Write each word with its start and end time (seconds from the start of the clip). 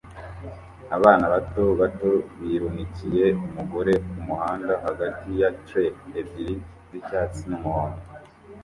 Abana 0.97 1.25
bato 1.33 1.63
bato 1.81 2.11
bihunikiriye 2.39 3.27
umugore 3.47 3.93
kumuhanda 4.09 4.73
hagati 4.85 5.27
ya 5.41 5.49
trolle 5.57 5.95
ebyiri 6.19 6.55
z'icyatsi 6.89 7.43
n'umuhondo 7.49 8.01